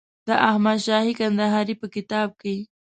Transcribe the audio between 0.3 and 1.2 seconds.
احمدشاهي